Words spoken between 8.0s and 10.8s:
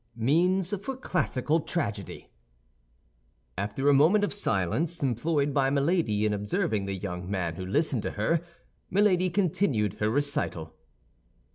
to her, Milady continued her recital.